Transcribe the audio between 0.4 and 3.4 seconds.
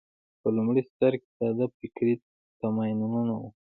په لومړي سر کې ساده فکري تمایلونه